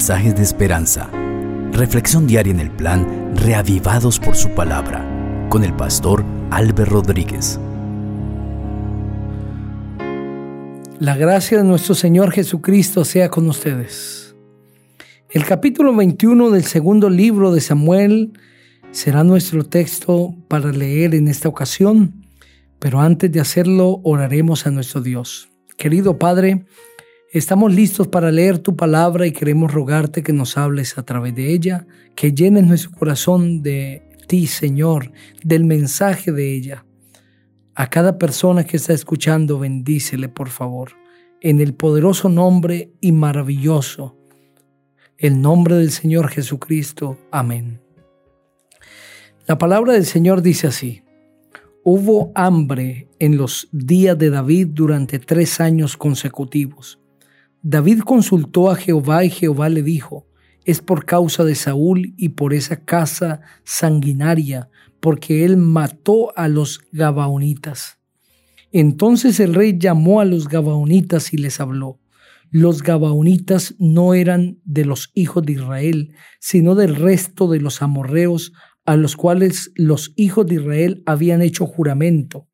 mensajes 0.00 0.34
de 0.34 0.42
esperanza. 0.42 1.10
Reflexión 1.72 2.26
diaria 2.26 2.54
en 2.54 2.60
el 2.60 2.70
plan 2.70 3.34
Reavivados 3.36 4.18
por 4.18 4.34
su 4.34 4.48
palabra 4.54 5.06
con 5.50 5.62
el 5.62 5.76
pastor 5.76 6.24
Álvaro 6.50 6.86
Rodríguez. 6.86 7.60
La 10.98 11.18
gracia 11.18 11.58
de 11.58 11.64
nuestro 11.64 11.94
Señor 11.94 12.32
Jesucristo 12.32 13.04
sea 13.04 13.28
con 13.28 13.46
ustedes. 13.46 14.34
El 15.28 15.44
capítulo 15.44 15.94
21 15.94 16.48
del 16.48 16.64
segundo 16.64 17.10
libro 17.10 17.52
de 17.52 17.60
Samuel 17.60 18.32
será 18.92 19.22
nuestro 19.22 19.66
texto 19.66 20.34
para 20.48 20.72
leer 20.72 21.14
en 21.14 21.28
esta 21.28 21.50
ocasión, 21.50 22.24
pero 22.78 23.00
antes 23.00 23.30
de 23.30 23.40
hacerlo 23.40 24.00
oraremos 24.02 24.66
a 24.66 24.70
nuestro 24.70 25.02
Dios. 25.02 25.50
Querido 25.76 26.18
Padre, 26.18 26.64
estamos 27.32 27.72
listos 27.72 28.08
para 28.08 28.32
leer 28.32 28.58
tu 28.58 28.74
palabra 28.76 29.26
y 29.26 29.32
queremos 29.32 29.72
rogarte 29.72 30.22
que 30.22 30.32
nos 30.32 30.56
hables 30.56 30.98
a 30.98 31.04
través 31.04 31.34
de 31.34 31.52
ella, 31.52 31.86
que 32.16 32.32
llenes 32.32 32.66
nuestro 32.66 32.90
corazón 32.90 33.62
de 33.62 34.02
ti, 34.26 34.46
Señor, 34.46 35.12
del 35.44 35.64
mensaje 35.64 36.32
de 36.32 36.54
ella. 36.54 36.84
A 37.74 37.88
cada 37.88 38.18
persona 38.18 38.64
que 38.64 38.76
está 38.76 38.92
escuchando, 38.92 39.58
bendícele, 39.60 40.28
por 40.28 40.48
favor, 40.48 40.92
en 41.40 41.60
el 41.60 41.74
poderoso 41.74 42.28
nombre 42.28 42.92
y 43.00 43.12
maravilloso, 43.12 44.16
el 45.16 45.40
nombre 45.40 45.76
del 45.76 45.90
Señor 45.90 46.28
Jesucristo. 46.28 47.16
Amén. 47.30 47.80
La 49.46 49.56
palabra 49.56 49.92
del 49.92 50.06
Señor 50.06 50.42
dice 50.42 50.66
así. 50.66 51.02
Hubo 51.82 52.30
hambre 52.34 53.08
en 53.18 53.36
los 53.36 53.68
días 53.72 54.18
de 54.18 54.30
David 54.30 54.68
durante 54.72 55.18
tres 55.18 55.60
años 55.60 55.96
consecutivos. 55.96 56.99
David 57.62 58.00
consultó 58.00 58.70
a 58.70 58.76
Jehová 58.76 59.24
y 59.24 59.30
Jehová 59.30 59.68
le 59.68 59.82
dijo, 59.82 60.26
es 60.64 60.80
por 60.80 61.04
causa 61.04 61.44
de 61.44 61.54
Saúl 61.54 62.14
y 62.16 62.30
por 62.30 62.54
esa 62.54 62.84
casa 62.84 63.40
sanguinaria, 63.64 64.68
porque 65.00 65.44
él 65.44 65.56
mató 65.56 66.36
a 66.36 66.48
los 66.48 66.80
Gabaonitas. 66.92 67.98
Entonces 68.72 69.40
el 69.40 69.54
rey 69.54 69.78
llamó 69.78 70.20
a 70.20 70.24
los 70.24 70.48
Gabaonitas 70.48 71.32
y 71.32 71.38
les 71.38 71.60
habló. 71.60 71.98
Los 72.50 72.82
Gabaonitas 72.82 73.74
no 73.78 74.14
eran 74.14 74.58
de 74.64 74.84
los 74.84 75.10
hijos 75.14 75.44
de 75.44 75.52
Israel, 75.52 76.14
sino 76.40 76.74
del 76.74 76.96
resto 76.96 77.48
de 77.48 77.60
los 77.60 77.82
amorreos 77.82 78.52
a 78.84 78.96
los 78.96 79.16
cuales 79.16 79.72
los 79.76 80.12
hijos 80.16 80.46
de 80.46 80.56
Israel 80.56 81.02
habían 81.06 81.42
hecho 81.42 81.66
juramento. 81.66 82.48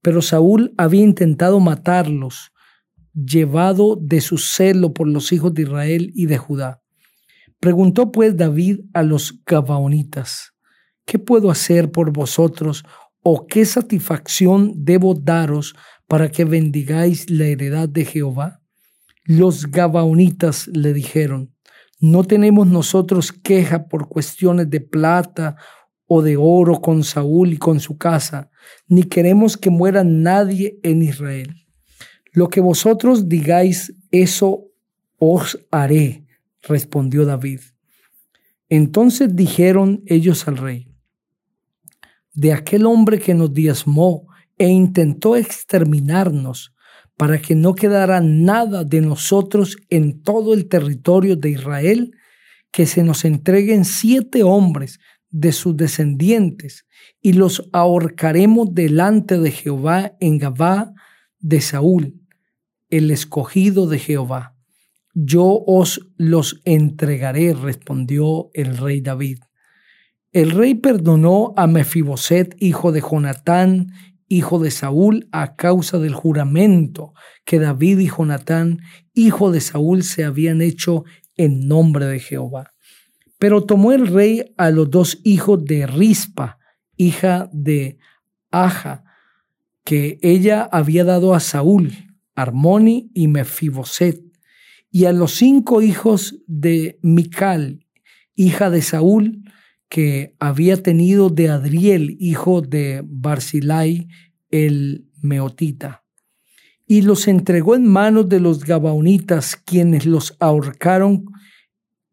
Pero 0.00 0.22
Saúl 0.22 0.74
había 0.76 1.02
intentado 1.02 1.60
matarlos, 1.60 2.52
llevado 3.14 3.96
de 3.96 4.20
su 4.20 4.38
celo 4.38 4.92
por 4.92 5.08
los 5.08 5.32
hijos 5.32 5.54
de 5.54 5.62
Israel 5.62 6.10
y 6.14 6.26
de 6.26 6.38
Judá. 6.38 6.82
Preguntó 7.60 8.12
pues 8.12 8.36
David 8.36 8.80
a 8.92 9.02
los 9.02 9.40
Gabaonitas, 9.46 10.52
¿qué 11.06 11.18
puedo 11.18 11.50
hacer 11.50 11.90
por 11.90 12.12
vosotros 12.12 12.84
o 13.22 13.46
qué 13.46 13.64
satisfacción 13.64 14.72
debo 14.76 15.14
daros 15.14 15.74
para 16.06 16.30
que 16.30 16.44
bendigáis 16.44 17.30
la 17.30 17.46
heredad 17.46 17.88
de 17.88 18.04
Jehová? 18.04 18.60
Los 19.24 19.70
Gabaonitas 19.70 20.68
le 20.68 20.92
dijeron, 20.92 21.54
no 22.00 22.24
tenemos 22.24 22.66
nosotros 22.66 23.32
queja 23.32 23.88
por 23.88 24.08
cuestiones 24.08 24.68
de 24.68 24.80
plata 24.80 25.56
o 26.06 26.20
de 26.20 26.36
oro 26.36 26.80
con 26.82 27.02
Saúl 27.02 27.54
y 27.54 27.56
con 27.56 27.80
su 27.80 27.96
casa, 27.96 28.50
ni 28.88 29.04
queremos 29.04 29.56
que 29.56 29.70
muera 29.70 30.04
nadie 30.04 30.78
en 30.82 31.02
Israel. 31.02 31.63
Lo 32.34 32.50
que 32.50 32.60
vosotros 32.60 33.28
digáis, 33.28 33.94
eso 34.10 34.66
os 35.18 35.56
haré, 35.70 36.26
respondió 36.62 37.24
David. 37.24 37.60
Entonces 38.68 39.36
dijeron 39.36 40.02
ellos 40.06 40.48
al 40.48 40.56
rey, 40.56 40.88
de 42.32 42.52
aquel 42.52 42.86
hombre 42.86 43.20
que 43.20 43.34
nos 43.34 43.54
diezmó 43.54 44.26
e 44.58 44.68
intentó 44.68 45.36
exterminarnos, 45.36 46.74
para 47.16 47.40
que 47.40 47.54
no 47.54 47.76
quedara 47.76 48.20
nada 48.20 48.82
de 48.82 49.00
nosotros 49.00 49.76
en 49.88 50.20
todo 50.20 50.54
el 50.54 50.68
territorio 50.68 51.36
de 51.36 51.50
Israel, 51.50 52.16
que 52.72 52.86
se 52.86 53.04
nos 53.04 53.24
entreguen 53.24 53.84
siete 53.84 54.42
hombres 54.42 54.98
de 55.30 55.52
sus 55.52 55.76
descendientes 55.76 56.84
y 57.20 57.34
los 57.34 57.68
ahorcaremos 57.72 58.74
delante 58.74 59.38
de 59.38 59.52
Jehová 59.52 60.16
en 60.18 60.38
Gabá 60.38 60.92
de 61.38 61.60
Saúl, 61.60 62.23
el 62.96 63.10
escogido 63.10 63.88
de 63.88 63.98
Jehová. 63.98 64.54
Yo 65.14 65.64
os 65.66 66.12
los 66.16 66.60
entregaré, 66.64 67.52
respondió 67.52 68.50
el 68.54 68.76
rey 68.76 69.00
David. 69.00 69.38
El 70.30 70.52
rey 70.52 70.76
perdonó 70.76 71.54
a 71.56 71.66
Mefiboset, 71.66 72.54
hijo 72.60 72.92
de 72.92 73.00
Jonatán, 73.00 73.92
hijo 74.28 74.60
de 74.60 74.70
Saúl, 74.70 75.28
a 75.32 75.56
causa 75.56 75.98
del 75.98 76.14
juramento 76.14 77.14
que 77.44 77.58
David 77.58 77.98
y 77.98 78.08
Jonatán, 78.08 78.80
hijo 79.12 79.50
de 79.50 79.60
Saúl, 79.60 80.04
se 80.04 80.22
habían 80.22 80.62
hecho 80.62 81.04
en 81.36 81.66
nombre 81.66 82.06
de 82.06 82.20
Jehová. 82.20 82.74
Pero 83.40 83.64
tomó 83.64 83.92
el 83.92 84.06
rey 84.06 84.54
a 84.56 84.70
los 84.70 84.88
dos 84.88 85.20
hijos 85.24 85.64
de 85.64 85.88
Rispa, 85.88 86.58
hija 86.96 87.48
de 87.52 87.98
Aja, 88.52 89.02
que 89.84 90.18
ella 90.22 90.62
había 90.62 91.02
dado 91.02 91.34
a 91.34 91.40
Saúl, 91.40 92.03
Armoni 92.34 93.10
y 93.14 93.28
Mefiboset, 93.28 94.20
y 94.90 95.06
a 95.06 95.12
los 95.12 95.32
cinco 95.32 95.82
hijos 95.82 96.40
de 96.46 96.98
Mical, 97.02 97.84
hija 98.34 98.70
de 98.70 98.82
Saúl, 98.82 99.42
que 99.88 100.34
había 100.40 100.82
tenido 100.82 101.30
de 101.30 101.48
Adriel, 101.48 102.16
hijo 102.18 102.62
de 102.62 103.02
Barzilai, 103.04 104.08
el 104.50 105.08
Meotita, 105.20 106.04
y 106.86 107.02
los 107.02 107.28
entregó 107.28 107.74
en 107.74 107.86
manos 107.86 108.28
de 108.28 108.40
los 108.40 108.64
Gabaonitas, 108.64 109.56
quienes 109.56 110.06
los 110.06 110.36
ahorcaron 110.38 111.26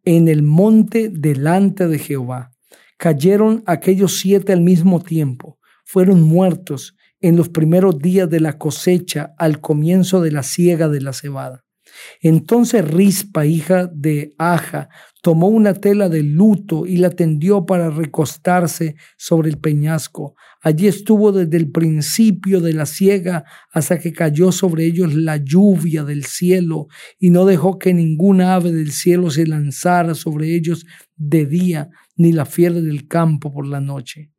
en 0.04 0.28
el 0.28 0.44
monte 0.44 1.10
delante 1.10 1.88
de 1.88 2.00
Jehová. 2.00 2.52
Cayeron 2.98 3.64
aquellos 3.66 4.20
siete 4.20 4.54
al 4.54 4.62
mismo 4.62 5.02
tiempo, 5.02 5.60
fueron 5.86 6.22
muertos 6.22 6.96
en 7.22 7.36
los 7.36 7.50
primeros 7.50 8.00
días 8.00 8.30
de 8.30 8.40
la 8.40 8.58
cosecha 8.58 9.34
al 9.38 9.62
comienzo 9.62 10.22
de 10.22 10.32
la 10.32 10.44
siega 10.44 10.90
de 10.90 11.02
la 11.02 11.14
cebada. 11.14 11.64
Entonces 12.22 12.88
Rispa, 12.88 13.46
hija 13.46 13.88
de 13.94 14.34
Aja, 14.38 14.90
tomó 15.22 15.48
una 15.48 15.74
tela 15.74 16.10
de 16.10 16.24
luto 16.24 16.86
y 16.86 16.98
la 16.98 17.10
tendió 17.12 17.66
para 17.66 17.90
recostarse 17.90 18.96
sobre 19.18 19.50
el 19.50 19.58
peñasco. 19.58 20.36
Allí 20.62 20.88
estuvo 20.88 21.32
desde 21.32 21.58
el 21.58 21.72
principio 21.72 22.60
de 22.62 22.74
la 22.74 22.86
siega 22.86 23.46
hasta 23.72 24.00
que 24.00 24.14
cayó 24.14 24.52
sobre 24.52 24.86
ellos 24.86 25.14
la 25.14 25.38
lluvia 25.38 26.04
del 26.04 26.26
cielo 26.26 26.88
y 27.20 27.30
no 27.30 27.46
dejó 27.46 27.78
que 27.78 27.94
ninguna 27.94 28.56
ave 28.56 28.72
del 28.72 28.92
cielo 28.92 29.30
se 29.30 29.46
lanzara 29.46 30.16
sobre 30.16 30.56
ellos 30.56 30.86
de 31.16 31.46
día, 31.46 31.90
ni 32.16 32.32
la 32.32 32.46
fiera 32.46 32.80
del 32.80 33.08
campo 33.08 33.54
por 33.54 33.68
la 33.68 33.80
noche. 33.80 34.32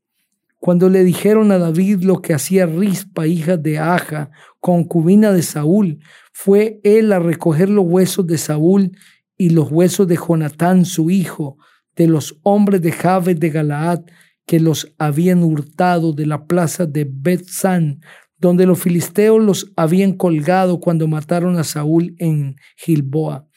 Cuando 0.63 0.89
le 0.89 1.03
dijeron 1.03 1.51
a 1.51 1.59
David 1.59 2.05
lo 2.05 2.23
que 2.23 2.35
hacía 2.35 2.67
Rispa, 2.67 3.27
hija 3.27 3.57
de 3.57 3.81
Aja, 3.81 4.31
concubina 4.61 5.33
de 5.33 5.43
Saúl, 5.43 5.99
fue 6.33 6.79
él 6.85 7.13
a 7.13 7.19
recoger 7.19 7.69
los 7.69 7.85
huesos 7.85 8.29
de 8.29 8.39
Saúl 8.39 8.93
y 9.37 9.51
los 9.51 9.73
huesos 9.73 10.07
de 10.07 10.17
Jonatán, 10.17 10.85
su 10.85 11.11
hijo, 11.11 11.57
de 11.97 12.07
los 12.07 12.39
hombres 12.45 12.81
de 12.81 12.93
Jabes 12.93 13.41
de 13.41 13.51
Galaad, 13.51 14.03
que 14.47 14.61
los 14.61 14.95
habían 14.99 15.43
hurtado 15.43 16.13
de 16.13 16.27
la 16.27 16.47
plaza 16.47 16.87
de 16.87 17.09
Bethsan, 17.11 18.01
donde 18.39 18.65
los 18.65 18.79
filisteos 18.79 19.43
los 19.43 19.73
habían 19.75 20.13
colgado 20.13 20.79
cuando 20.79 21.09
mataron 21.09 21.59
a 21.59 21.65
Saúl 21.65 22.15
en 22.19 22.55
Gilboa. 22.77 23.49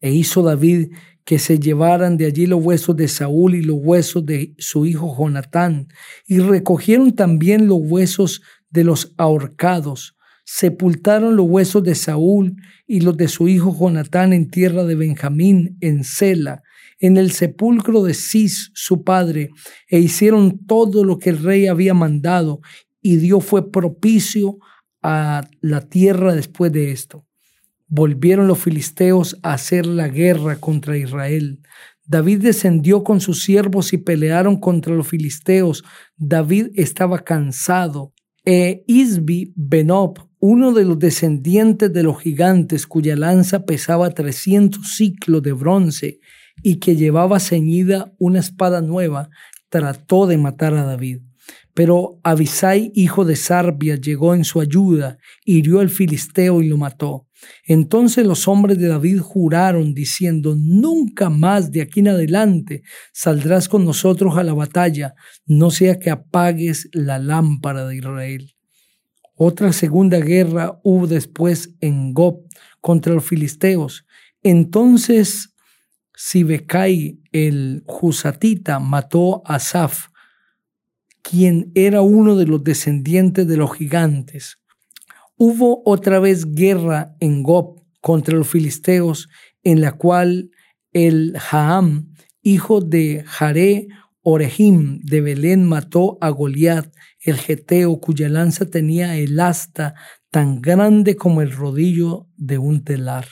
E 0.00 0.12
hizo 0.12 0.44
David 0.44 0.92
que 1.28 1.38
se 1.38 1.58
llevaran 1.58 2.16
de 2.16 2.24
allí 2.24 2.46
los 2.46 2.64
huesos 2.64 2.96
de 2.96 3.06
Saúl 3.06 3.54
y 3.54 3.60
los 3.60 3.76
huesos 3.78 4.24
de 4.24 4.54
su 4.56 4.86
hijo 4.86 5.14
Jonatán, 5.14 5.88
y 6.26 6.38
recogieron 6.38 7.14
también 7.14 7.66
los 7.66 7.80
huesos 7.82 8.40
de 8.70 8.82
los 8.82 9.12
ahorcados, 9.18 10.16
sepultaron 10.46 11.36
los 11.36 11.46
huesos 11.46 11.82
de 11.82 11.94
Saúl 11.96 12.56
y 12.86 13.02
los 13.02 13.14
de 13.18 13.28
su 13.28 13.46
hijo 13.46 13.76
Jonatán 13.78 14.32
en 14.32 14.48
tierra 14.48 14.84
de 14.84 14.94
Benjamín, 14.94 15.76
en 15.82 16.02
Sela, 16.02 16.62
en 16.98 17.18
el 17.18 17.30
sepulcro 17.32 18.02
de 18.04 18.14
Cis, 18.14 18.70
su 18.72 19.04
padre, 19.04 19.50
e 19.86 19.98
hicieron 19.98 20.64
todo 20.64 21.04
lo 21.04 21.18
que 21.18 21.28
el 21.28 21.42
rey 21.42 21.66
había 21.66 21.92
mandado, 21.92 22.62
y 23.02 23.16
Dios 23.16 23.44
fue 23.44 23.70
propicio 23.70 24.56
a 25.02 25.46
la 25.60 25.82
tierra 25.82 26.34
después 26.34 26.72
de 26.72 26.90
esto 26.90 27.27
volvieron 27.88 28.46
los 28.46 28.58
filisteos 28.58 29.38
a 29.42 29.54
hacer 29.54 29.86
la 29.86 30.08
guerra 30.08 30.56
contra 30.56 30.96
Israel. 30.96 31.60
David 32.06 32.42
descendió 32.42 33.04
con 33.04 33.20
sus 33.20 33.42
siervos 33.42 33.92
y 33.92 33.98
pelearon 33.98 34.58
contra 34.58 34.94
los 34.94 35.08
filisteos. 35.08 35.84
David 36.16 36.68
estaba 36.74 37.18
cansado. 37.18 38.12
E 38.44 38.82
Isbi 38.86 39.52
Benob, 39.56 40.18
uno 40.38 40.72
de 40.72 40.86
los 40.86 40.98
descendientes 40.98 41.92
de 41.92 42.02
los 42.02 42.18
gigantes 42.20 42.86
cuya 42.86 43.14
lanza 43.14 43.66
pesaba 43.66 44.10
300 44.10 44.88
ciclos 44.96 45.42
de 45.42 45.52
bronce 45.52 46.20
y 46.62 46.76
que 46.76 46.96
llevaba 46.96 47.40
ceñida 47.40 48.14
una 48.18 48.38
espada 48.38 48.80
nueva, 48.80 49.28
trató 49.68 50.26
de 50.26 50.38
matar 50.38 50.74
a 50.74 50.84
David. 50.84 51.20
Pero 51.74 52.20
Abisai, 52.24 52.90
hijo 52.94 53.24
de 53.24 53.36
Sarbia, 53.36 53.96
llegó 53.96 54.34
en 54.34 54.44
su 54.44 54.60
ayuda, 54.60 55.18
hirió 55.44 55.80
al 55.80 55.90
filisteo 55.90 56.62
y 56.62 56.68
lo 56.68 56.78
mató. 56.78 57.27
Entonces 57.64 58.26
los 58.26 58.48
hombres 58.48 58.78
de 58.78 58.88
David 58.88 59.20
juraron 59.20 59.94
diciendo, 59.94 60.56
nunca 60.58 61.30
más 61.30 61.70
de 61.70 61.82
aquí 61.82 62.00
en 62.00 62.08
adelante 62.08 62.82
saldrás 63.12 63.68
con 63.68 63.84
nosotros 63.84 64.36
a 64.36 64.42
la 64.42 64.54
batalla, 64.54 65.14
no 65.46 65.70
sea 65.70 65.98
que 65.98 66.10
apagues 66.10 66.88
la 66.92 67.18
lámpara 67.18 67.86
de 67.86 67.96
Israel. 67.96 68.54
Otra 69.34 69.72
segunda 69.72 70.18
guerra 70.18 70.80
hubo 70.82 71.06
después 71.06 71.74
en 71.80 72.12
Gob 72.12 72.42
contra 72.80 73.14
los 73.14 73.24
filisteos. 73.24 74.04
Entonces 74.42 75.54
Sibecai 76.20 77.20
el 77.30 77.84
Jusatita 77.86 78.80
mató 78.80 79.42
a 79.44 79.60
Saf, 79.60 80.08
quien 81.22 81.70
era 81.76 82.00
uno 82.00 82.34
de 82.34 82.46
los 82.46 82.64
descendientes 82.64 83.46
de 83.46 83.56
los 83.56 83.72
gigantes. 83.76 84.58
Hubo 85.40 85.82
otra 85.84 86.18
vez 86.18 86.52
guerra 86.52 87.14
en 87.20 87.44
Gob 87.44 87.80
contra 88.00 88.36
los 88.36 88.48
filisteos, 88.48 89.28
en 89.62 89.80
la 89.80 89.92
cual 89.92 90.50
el 90.92 91.38
Jaam, 91.38 92.12
hijo 92.42 92.80
de 92.80 93.22
Jaré 93.24 93.86
Orehim 94.22 94.98
de 95.04 95.20
Belén, 95.20 95.64
mató 95.64 96.18
a 96.20 96.30
Goliat, 96.30 96.92
el 97.20 97.36
geteo, 97.36 98.00
cuya 98.00 98.28
lanza 98.28 98.66
tenía 98.66 99.16
el 99.16 99.38
asta 99.38 99.94
tan 100.32 100.60
grande 100.60 101.14
como 101.14 101.40
el 101.40 101.52
rodillo 101.52 102.26
de 102.36 102.58
un 102.58 102.82
telar. 102.82 103.26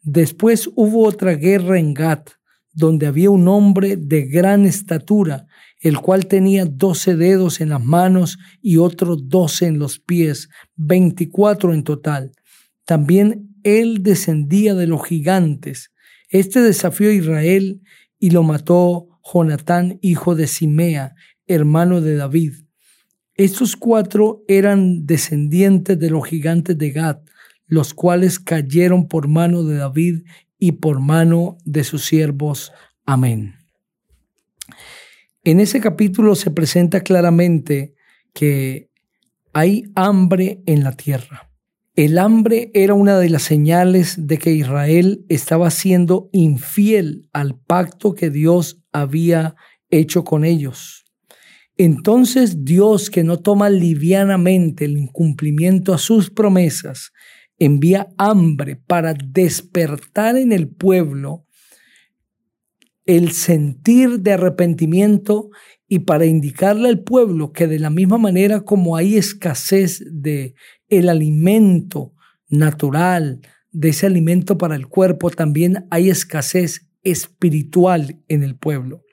Después 0.00 0.70
hubo 0.74 1.06
otra 1.06 1.34
guerra 1.34 1.78
en 1.78 1.92
Gat, 1.92 2.30
donde 2.72 3.06
había 3.06 3.28
un 3.28 3.46
hombre 3.46 3.98
de 3.98 4.22
gran 4.22 4.64
estatura, 4.64 5.46
el 5.80 5.98
cual 5.98 6.26
tenía 6.26 6.64
doce 6.64 7.16
dedos 7.16 7.60
en 7.60 7.70
las 7.70 7.84
manos 7.84 8.38
y 8.62 8.78
otros 8.78 9.28
doce 9.28 9.66
en 9.66 9.78
los 9.78 9.98
pies, 9.98 10.48
veinticuatro 10.74 11.74
en 11.74 11.84
total. 11.84 12.32
También 12.84 13.56
él 13.62 14.02
descendía 14.02 14.74
de 14.74 14.86
los 14.86 15.04
gigantes. 15.06 15.92
Este 16.28 16.60
desafió 16.60 17.10
a 17.10 17.12
Israel 17.12 17.82
y 18.18 18.30
lo 18.30 18.42
mató 18.42 19.08
Jonatán, 19.22 19.98
hijo 20.02 20.34
de 20.34 20.46
Simea, 20.46 21.14
hermano 21.46 22.00
de 22.00 22.16
David. 22.16 22.52
Estos 23.34 23.76
cuatro 23.76 24.44
eran 24.48 25.04
descendientes 25.04 25.98
de 25.98 26.10
los 26.10 26.26
gigantes 26.26 26.78
de 26.78 26.90
Gad, 26.90 27.18
los 27.66 27.92
cuales 27.92 28.38
cayeron 28.38 29.08
por 29.08 29.28
mano 29.28 29.62
de 29.64 29.76
David 29.76 30.22
y 30.58 30.72
por 30.72 31.00
mano 31.00 31.58
de 31.64 31.84
sus 31.84 32.04
siervos. 32.04 32.72
Amén. 33.04 33.56
En 35.46 35.60
ese 35.60 35.80
capítulo 35.80 36.34
se 36.34 36.50
presenta 36.50 37.02
claramente 37.02 37.94
que 38.34 38.90
hay 39.52 39.84
hambre 39.94 40.60
en 40.66 40.82
la 40.82 40.90
tierra. 40.90 41.52
El 41.94 42.18
hambre 42.18 42.72
era 42.74 42.94
una 42.94 43.16
de 43.20 43.30
las 43.30 43.42
señales 43.42 44.26
de 44.26 44.38
que 44.38 44.50
Israel 44.50 45.24
estaba 45.28 45.70
siendo 45.70 46.30
infiel 46.32 47.28
al 47.32 47.56
pacto 47.60 48.12
que 48.12 48.28
Dios 48.28 48.82
había 48.90 49.54
hecho 49.88 50.24
con 50.24 50.44
ellos. 50.44 51.04
Entonces 51.76 52.64
Dios, 52.64 53.08
que 53.08 53.22
no 53.22 53.38
toma 53.38 53.70
livianamente 53.70 54.86
el 54.86 54.98
incumplimiento 54.98 55.94
a 55.94 55.98
sus 55.98 56.28
promesas, 56.28 57.12
envía 57.56 58.08
hambre 58.18 58.82
para 58.84 59.14
despertar 59.14 60.36
en 60.38 60.50
el 60.50 60.66
pueblo 60.66 61.45
el 63.06 63.30
sentir 63.30 64.20
de 64.20 64.32
arrepentimiento 64.32 65.50
y 65.88 66.00
para 66.00 66.26
indicarle 66.26 66.88
al 66.88 67.02
pueblo 67.02 67.52
que 67.52 67.68
de 67.68 67.78
la 67.78 67.90
misma 67.90 68.18
manera 68.18 68.60
como 68.60 68.96
hay 68.96 69.16
escasez 69.16 70.04
de 70.10 70.54
el 70.88 71.08
alimento 71.08 72.12
natural, 72.48 73.40
de 73.70 73.90
ese 73.90 74.06
alimento 74.06 74.58
para 74.58 74.74
el 74.74 74.88
cuerpo, 74.88 75.30
también 75.30 75.86
hay 75.90 76.10
escasez 76.10 76.88
espiritual 77.02 78.20
en 78.28 78.42
el 78.42 78.56
pueblo. 78.56 79.04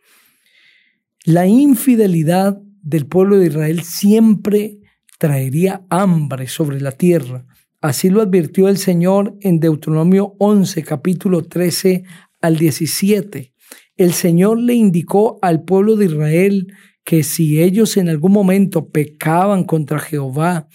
La 1.26 1.46
infidelidad 1.48 2.60
del 2.82 3.06
pueblo 3.06 3.38
de 3.38 3.48
Israel 3.48 3.84
siempre 3.84 4.80
traería 5.20 5.86
hambre 5.90 6.48
sobre 6.48 6.82
la 6.82 6.92
tierra. 6.92 7.46
Así 7.82 8.10
lo 8.10 8.22
advirtió 8.22 8.68
el 8.68 8.78
Señor 8.78 9.38
en 9.42 9.60
Deuteronomio 9.60 10.36
11, 10.40 10.84
capítulo 10.84 11.44
13 11.44 12.04
al 12.42 12.58
17. 12.58 13.53
El 13.96 14.14
Señor 14.14 14.60
le 14.60 14.74
indicó 14.74 15.40
al 15.42 15.64
pueblo 15.64 15.96
de 15.96 16.06
Israel 16.06 16.74
que 17.04 17.24
si 17.24 17.62
ellos 17.62 17.98
en 17.98 18.10
algún 18.10 18.32
momento 18.32 18.90
pecaban 18.90 19.64
contra 19.66 20.00
Jehová, 20.00 20.68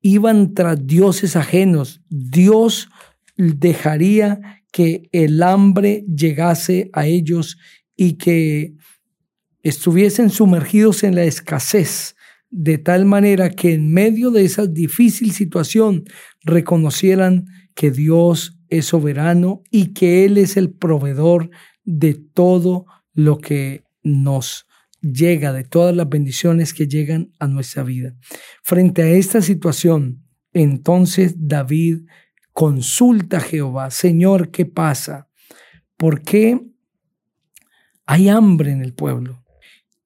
iban 0.00 0.54
tras 0.54 0.86
dioses 0.86 1.36
ajenos, 1.36 2.02
Dios 2.08 2.88
dejaría 3.36 4.62
que 4.72 5.08
el 5.12 5.42
hambre 5.42 6.04
llegase 6.06 6.90
a 6.92 7.06
ellos 7.06 7.58
y 7.96 8.14
que 8.14 8.74
estuviesen 9.62 10.30
sumergidos 10.30 11.02
en 11.02 11.14
la 11.14 11.24
escasez 11.24 12.14
de 12.50 12.78
tal 12.78 13.04
manera 13.06 13.50
que 13.50 13.74
en 13.74 13.92
medio 13.92 14.30
de 14.30 14.44
esa 14.44 14.66
difícil 14.66 15.32
situación 15.32 16.04
reconocieran 16.42 17.46
que 17.74 17.90
Dios 17.90 18.58
es 18.68 18.86
soberano 18.86 19.62
y 19.70 19.92
que 19.92 20.24
Él 20.24 20.36
es 20.36 20.56
el 20.56 20.70
proveedor 20.70 21.50
de 21.84 22.14
todo 22.14 22.86
lo 23.12 23.38
que 23.38 23.84
nos 24.02 24.66
llega, 25.00 25.52
de 25.52 25.64
todas 25.64 25.94
las 25.94 26.08
bendiciones 26.08 26.74
que 26.74 26.86
llegan 26.86 27.32
a 27.38 27.46
nuestra 27.46 27.82
vida. 27.82 28.14
Frente 28.62 29.02
a 29.02 29.08
esta 29.08 29.42
situación, 29.42 30.24
entonces 30.52 31.34
David 31.36 32.02
consulta 32.52 33.38
a 33.38 33.40
Jehová, 33.40 33.90
Señor, 33.90 34.50
¿qué 34.50 34.66
pasa? 34.66 35.28
¿Por 35.96 36.22
qué 36.22 36.60
hay 38.06 38.28
hambre 38.28 38.72
en 38.72 38.82
el 38.82 38.92
pueblo? 38.92 39.44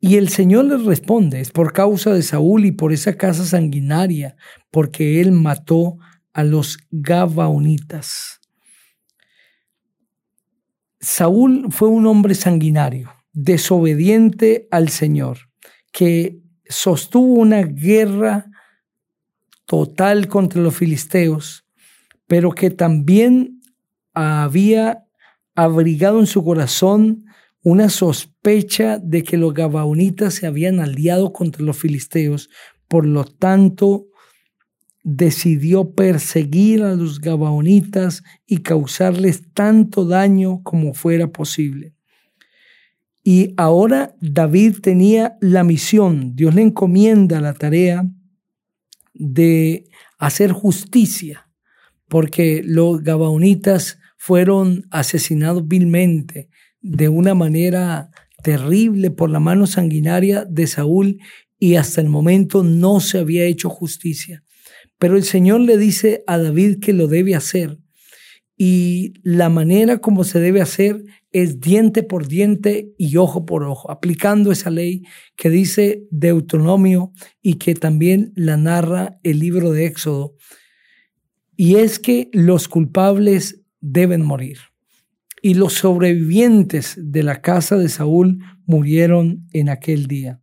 Y 0.00 0.16
el 0.16 0.28
Señor 0.28 0.66
les 0.66 0.84
responde, 0.84 1.40
es 1.40 1.50
por 1.50 1.72
causa 1.72 2.12
de 2.12 2.22
Saúl 2.22 2.66
y 2.66 2.72
por 2.72 2.92
esa 2.92 3.16
casa 3.16 3.44
sanguinaria, 3.44 4.36
porque 4.70 5.20
él 5.22 5.32
mató 5.32 5.96
a 6.34 6.44
los 6.44 6.78
Gabaonitas. 6.90 8.40
Saúl 11.04 11.66
fue 11.70 11.88
un 11.88 12.06
hombre 12.06 12.34
sanguinario, 12.34 13.12
desobediente 13.32 14.66
al 14.70 14.88
Señor, 14.88 15.38
que 15.92 16.40
sostuvo 16.66 17.34
una 17.34 17.62
guerra 17.62 18.46
total 19.66 20.28
contra 20.28 20.62
los 20.62 20.74
filisteos, 20.74 21.66
pero 22.26 22.52
que 22.52 22.70
también 22.70 23.60
había 24.14 25.04
abrigado 25.54 26.20
en 26.20 26.26
su 26.26 26.42
corazón 26.42 27.26
una 27.62 27.88
sospecha 27.88 28.98
de 28.98 29.22
que 29.22 29.36
los 29.36 29.54
gabaonitas 29.54 30.34
se 30.34 30.46
habían 30.46 30.80
aliado 30.80 31.32
contra 31.32 31.62
los 31.62 31.76
filisteos, 31.76 32.50
por 32.88 33.06
lo 33.06 33.24
tanto 33.24 34.06
decidió 35.04 35.90
perseguir 35.90 36.82
a 36.82 36.96
los 36.96 37.20
gabaonitas 37.20 38.24
y 38.46 38.58
causarles 38.58 39.42
tanto 39.52 40.06
daño 40.06 40.62
como 40.62 40.94
fuera 40.94 41.28
posible. 41.28 41.94
Y 43.22 43.54
ahora 43.56 44.14
David 44.20 44.76
tenía 44.80 45.36
la 45.40 45.62
misión, 45.62 46.34
Dios 46.34 46.54
le 46.54 46.62
encomienda 46.62 47.40
la 47.40 47.54
tarea 47.54 48.10
de 49.12 49.86
hacer 50.18 50.52
justicia, 50.52 51.48
porque 52.08 52.62
los 52.64 53.02
gabaonitas 53.02 53.98
fueron 54.16 54.86
asesinados 54.90 55.68
vilmente, 55.68 56.48
de 56.80 57.08
una 57.08 57.34
manera 57.34 58.10
terrible 58.42 59.10
por 59.10 59.30
la 59.30 59.40
mano 59.40 59.66
sanguinaria 59.66 60.44
de 60.44 60.66
Saúl 60.66 61.18
y 61.58 61.76
hasta 61.76 62.00
el 62.00 62.08
momento 62.08 62.62
no 62.62 63.00
se 63.00 63.18
había 63.18 63.44
hecho 63.44 63.70
justicia. 63.70 64.44
Pero 64.98 65.16
el 65.16 65.24
Señor 65.24 65.60
le 65.60 65.76
dice 65.76 66.24
a 66.26 66.38
David 66.38 66.78
que 66.80 66.92
lo 66.92 67.08
debe 67.08 67.34
hacer 67.34 67.78
y 68.56 69.14
la 69.22 69.48
manera 69.48 69.98
como 69.98 70.22
se 70.24 70.38
debe 70.38 70.60
hacer 70.60 71.04
es 71.32 71.58
diente 71.58 72.04
por 72.04 72.28
diente 72.28 72.94
y 72.96 73.16
ojo 73.16 73.44
por 73.44 73.64
ojo, 73.64 73.90
aplicando 73.90 74.52
esa 74.52 74.70
ley 74.70 75.02
que 75.36 75.50
dice 75.50 76.06
Deuteronomio 76.10 77.12
y 77.42 77.54
que 77.54 77.74
también 77.74 78.32
la 78.36 78.56
narra 78.56 79.18
el 79.24 79.40
libro 79.40 79.72
de 79.72 79.86
Éxodo. 79.86 80.36
Y 81.56 81.76
es 81.76 81.98
que 81.98 82.30
los 82.32 82.68
culpables 82.68 83.62
deben 83.80 84.22
morir 84.22 84.58
y 85.42 85.54
los 85.54 85.74
sobrevivientes 85.74 86.94
de 86.96 87.22
la 87.22 87.42
casa 87.42 87.76
de 87.76 87.88
Saúl 87.88 88.38
murieron 88.64 89.46
en 89.52 89.68
aquel 89.68 90.06
día. 90.06 90.40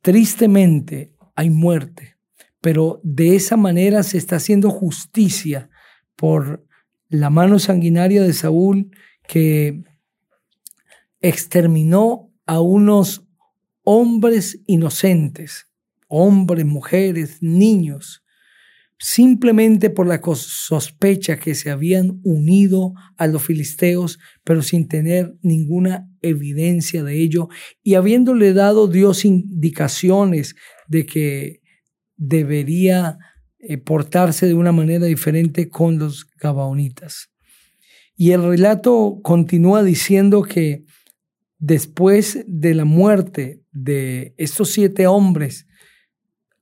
Tristemente 0.00 1.12
hay 1.34 1.50
muerte, 1.50 2.17
pero 2.60 3.00
de 3.04 3.36
esa 3.36 3.56
manera 3.56 4.02
se 4.02 4.18
está 4.18 4.36
haciendo 4.36 4.70
justicia 4.70 5.70
por 6.16 6.66
la 7.08 7.30
mano 7.30 7.58
sanguinaria 7.58 8.22
de 8.22 8.32
Saúl 8.32 8.90
que 9.26 9.82
exterminó 11.20 12.32
a 12.46 12.60
unos 12.60 13.24
hombres 13.82 14.60
inocentes, 14.66 15.66
hombres, 16.08 16.64
mujeres, 16.64 17.38
niños, 17.40 18.22
simplemente 18.98 19.90
por 19.90 20.06
la 20.06 20.20
sospecha 20.34 21.38
que 21.38 21.54
se 21.54 21.70
habían 21.70 22.20
unido 22.24 22.94
a 23.16 23.26
los 23.28 23.42
filisteos, 23.42 24.18
pero 24.44 24.62
sin 24.62 24.88
tener 24.88 25.36
ninguna 25.40 26.08
evidencia 26.20 27.04
de 27.04 27.22
ello, 27.22 27.48
y 27.82 27.94
habiéndole 27.94 28.52
dado 28.52 28.88
Dios 28.88 29.24
indicaciones 29.24 30.56
de 30.88 31.06
que 31.06 31.60
debería 32.18 33.18
eh, 33.58 33.78
portarse 33.78 34.46
de 34.46 34.54
una 34.54 34.72
manera 34.72 35.06
diferente 35.06 35.70
con 35.70 35.98
los 35.98 36.26
gabaonitas. 36.38 37.30
Y 38.16 38.32
el 38.32 38.42
relato 38.42 39.20
continúa 39.22 39.82
diciendo 39.82 40.42
que 40.42 40.84
después 41.58 42.44
de 42.46 42.74
la 42.74 42.84
muerte 42.84 43.62
de 43.72 44.34
estos 44.36 44.70
siete 44.70 45.06
hombres, 45.06 45.66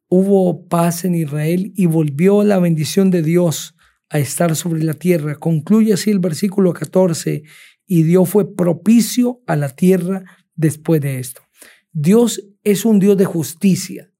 hubo 0.09 0.69
paz 0.69 1.05
en 1.05 1.15
Israel 1.15 1.73
y 1.75 1.87
volvió 1.87 2.45
la 2.45 2.59
bendición 2.59 3.11
de 3.11 3.23
Dios 3.23 3.75
a 4.09 4.19
estar 4.19 4.55
sobre 4.55 4.83
la 4.83 4.95
tierra. 4.95 5.37
Concluye 5.37 5.93
así 5.93 6.11
el 6.11 6.21
versículo 6.21 6.73
14, 6.73 7.43
y 7.87 8.03
Dios 8.03 8.29
fue 8.29 8.55
propicio 8.55 9.41
a 9.47 9.57
la 9.57 9.69
tierra 9.69 10.25
después 10.55 11.01
de 11.01 11.19
esto. 11.19 11.43
Dios 11.93 12.43
es 12.63 12.85
un 12.85 12.99
Dios 12.99 13.17
de 13.17 13.25
justicia. 13.25 14.11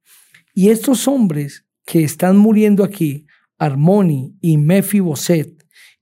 Y 0.57 0.71
estos 0.71 1.07
hombres 1.07 1.67
que 1.85 2.03
están 2.03 2.37
muriendo 2.37 2.83
aquí, 2.83 3.27
Armoni 3.59 4.35
y 4.41 4.57
Mefiboset, 4.57 5.53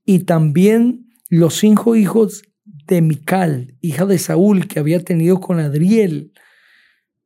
y 0.05 0.19
también 0.19 1.09
los 1.29 1.55
cinco 1.55 1.95
hijos 1.95 2.41
de 2.63 3.01
Mical, 3.01 3.75
hija 3.81 4.05
de 4.05 4.17
Saúl, 4.17 4.67
que 4.67 4.79
había 4.79 5.03
tenido 5.03 5.39
con 5.39 5.59
Adriel, 5.59 6.31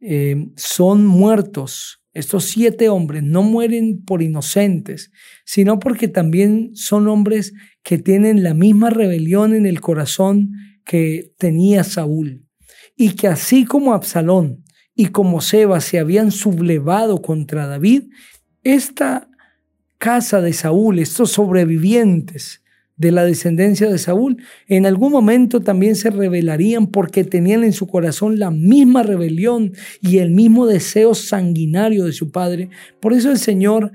eh, 0.01 0.50
son 0.55 1.05
muertos 1.05 2.00
estos 2.13 2.45
siete 2.45 2.89
hombres 2.89 3.24
no 3.24 3.43
mueren 3.43 4.03
por 4.03 4.21
inocentes, 4.21 5.12
sino 5.45 5.79
porque 5.79 6.07
también 6.07 6.71
son 6.74 7.07
hombres 7.07 7.53
que 7.83 7.98
tienen 7.98 8.43
la 8.43 8.53
misma 8.53 8.89
rebelión 8.89 9.53
en 9.53 9.65
el 9.65 9.79
corazón 9.79 10.51
que 10.86 11.31
tenía 11.38 11.83
Saúl. 11.83 12.45
Y 12.95 13.12
que 13.12 13.27
así 13.27 13.63
como 13.63 13.93
Absalón 13.93 14.65
y 15.00 15.06
como 15.06 15.39
Seba 15.39 15.79
se 15.79 15.98
habían 15.98 16.29
sublevado 16.29 17.22
contra 17.22 17.68
David, 17.68 18.10
esta 18.65 19.29
casa 19.98 20.41
de 20.41 20.51
Saúl, 20.51 21.00
estos 21.00 21.32
sobrevivientes, 21.32 22.62
de 22.98 23.13
la 23.13 23.24
descendencia 23.24 23.89
de 23.89 23.98
Saúl, 23.98 24.44
en 24.68 24.86
algún 24.86 25.13
momento 25.13 25.62
también 25.62 25.96
se 25.96 26.10
rebelarían 26.10 26.88
porque 26.88 27.24
tenían 27.24 27.63
en 27.63 27.72
su 27.72 27.88
corazón 27.88 28.39
la 28.39 28.51
misma 28.51 29.03
rebelión 29.03 29.72
y 30.01 30.18
el 30.18 30.32
mismo 30.32 30.65
deseo 30.65 31.15
sanguinario 31.15 32.03
de 32.03 32.12
su 32.12 32.29
padre. 32.29 32.70
Por 33.00 33.13
eso 33.13 33.32
el 33.32 33.39
Señor 33.39 33.94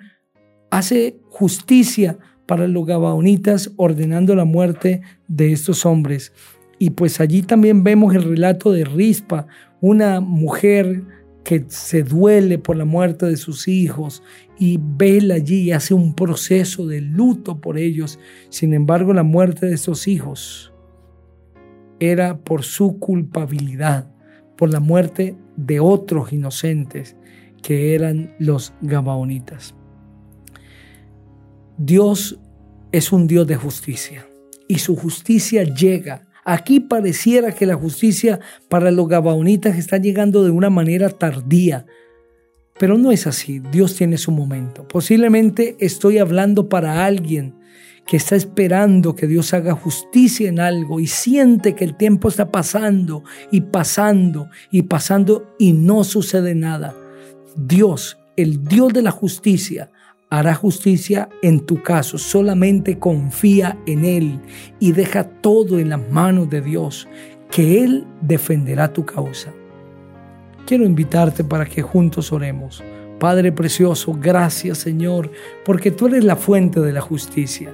hace 0.70 1.18
justicia 1.28 2.16
para 2.46 2.66
los 2.66 2.86
gabaonitas 2.86 3.72
ordenando 3.76 4.34
la 4.34 4.46
muerte 4.46 5.02
de 5.28 5.52
estos 5.52 5.84
hombres. 5.84 6.32
Y 6.78 6.90
pues 6.90 7.20
allí 7.20 7.42
también 7.42 7.84
vemos 7.84 8.14
el 8.14 8.24
relato 8.24 8.72
de 8.72 8.84
Rispa, 8.84 9.46
una 9.80 10.20
mujer 10.20 11.02
que 11.44 11.64
se 11.68 12.02
duele 12.02 12.58
por 12.58 12.76
la 12.76 12.86
muerte 12.86 13.26
de 13.26 13.36
sus 13.36 13.68
hijos 13.68 14.22
y 14.58 14.78
vela 14.80 15.34
allí 15.34 15.62
y 15.62 15.72
hace 15.72 15.94
un 15.94 16.14
proceso 16.14 16.86
de 16.86 17.00
luto 17.00 17.60
por 17.60 17.78
ellos. 17.78 18.18
Sin 18.48 18.72
embargo, 18.72 19.12
la 19.12 19.22
muerte 19.22 19.66
de 19.66 19.74
esos 19.74 20.08
hijos 20.08 20.72
era 22.00 22.38
por 22.38 22.62
su 22.62 22.98
culpabilidad, 22.98 24.10
por 24.56 24.70
la 24.70 24.80
muerte 24.80 25.36
de 25.56 25.80
otros 25.80 26.32
inocentes 26.32 27.16
que 27.62 27.94
eran 27.94 28.34
los 28.38 28.72
Gabaonitas. 28.80 29.74
Dios 31.76 32.38
es 32.92 33.12
un 33.12 33.26
Dios 33.26 33.46
de 33.46 33.56
justicia 33.56 34.26
y 34.68 34.78
su 34.78 34.96
justicia 34.96 35.64
llega 35.64 36.22
Aquí 36.44 36.80
pareciera 36.80 37.52
que 37.52 37.66
la 37.66 37.74
justicia 37.74 38.40
para 38.68 38.90
los 38.90 39.08
gabaonitas 39.08 39.78
está 39.78 39.96
llegando 39.96 40.44
de 40.44 40.50
una 40.50 40.70
manera 40.70 41.08
tardía, 41.08 41.86
pero 42.78 42.98
no 42.98 43.12
es 43.12 43.26
así. 43.26 43.60
Dios 43.72 43.96
tiene 43.96 44.18
su 44.18 44.30
momento. 44.30 44.86
Posiblemente 44.86 45.76
estoy 45.78 46.18
hablando 46.18 46.68
para 46.68 47.04
alguien 47.06 47.54
que 48.06 48.18
está 48.18 48.36
esperando 48.36 49.14
que 49.14 49.26
Dios 49.26 49.54
haga 49.54 49.72
justicia 49.72 50.48
en 50.48 50.60
algo 50.60 51.00
y 51.00 51.06
siente 51.06 51.74
que 51.74 51.84
el 51.84 51.96
tiempo 51.96 52.28
está 52.28 52.50
pasando 52.50 53.24
y 53.50 53.62
pasando 53.62 54.50
y 54.70 54.82
pasando 54.82 55.54
y 55.58 55.72
no 55.72 56.04
sucede 56.04 56.54
nada. 56.54 56.94
Dios, 57.56 58.18
el 58.36 58.64
Dios 58.64 58.92
de 58.92 59.02
la 59.02 59.10
justicia, 59.10 59.90
hará 60.38 60.54
justicia 60.54 61.28
en 61.42 61.60
tu 61.60 61.82
caso. 61.82 62.18
Solamente 62.18 62.98
confía 62.98 63.78
en 63.86 64.04
Él 64.04 64.40
y 64.80 64.92
deja 64.92 65.24
todo 65.24 65.78
en 65.78 65.90
las 65.90 66.10
manos 66.10 66.50
de 66.50 66.60
Dios, 66.60 67.08
que 67.50 67.84
Él 67.84 68.04
defenderá 68.20 68.92
tu 68.92 69.04
causa. 69.04 69.52
Quiero 70.66 70.84
invitarte 70.84 71.44
para 71.44 71.66
que 71.66 71.82
juntos 71.82 72.32
oremos. 72.32 72.82
Padre 73.20 73.52
precioso, 73.52 74.16
gracias 74.20 74.78
Señor, 74.78 75.30
porque 75.64 75.90
tú 75.90 76.06
eres 76.06 76.24
la 76.24 76.36
fuente 76.36 76.80
de 76.80 76.92
la 76.92 77.00
justicia. 77.00 77.72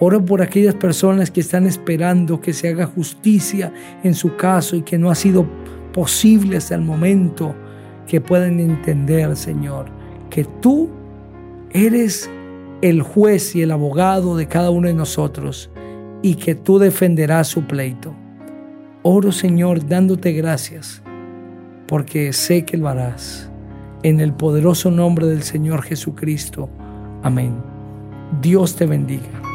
Oro 0.00 0.24
por 0.24 0.42
aquellas 0.42 0.74
personas 0.74 1.30
que 1.30 1.40
están 1.40 1.66
esperando 1.66 2.40
que 2.40 2.52
se 2.52 2.68
haga 2.68 2.86
justicia 2.86 3.72
en 4.02 4.14
su 4.14 4.34
caso 4.36 4.74
y 4.74 4.82
que 4.82 4.98
no 4.98 5.10
ha 5.10 5.14
sido 5.14 5.46
posible 5.92 6.56
hasta 6.56 6.74
el 6.74 6.80
momento, 6.80 7.54
que 8.06 8.20
puedan 8.20 8.58
entender, 8.58 9.36
Señor, 9.36 9.86
que 10.30 10.44
tú 10.44 10.90
eres 11.72 12.30
el 12.82 13.02
juez 13.02 13.54
y 13.54 13.62
el 13.62 13.70
abogado 13.70 14.36
de 14.36 14.46
cada 14.48 14.70
uno 14.70 14.88
de 14.88 14.94
nosotros 14.94 15.70
y 16.22 16.34
que 16.34 16.54
tú 16.54 16.78
defenderás 16.78 17.48
su 17.48 17.66
pleito. 17.66 18.14
Oro 19.02 19.32
Señor 19.32 19.86
dándote 19.86 20.32
gracias 20.32 21.02
porque 21.86 22.32
sé 22.32 22.64
que 22.64 22.76
lo 22.76 22.88
harás. 22.88 23.50
En 24.02 24.20
el 24.20 24.32
poderoso 24.32 24.90
nombre 24.90 25.26
del 25.26 25.42
Señor 25.42 25.82
Jesucristo. 25.82 26.70
Amén. 27.22 27.54
Dios 28.40 28.76
te 28.76 28.86
bendiga. 28.86 29.49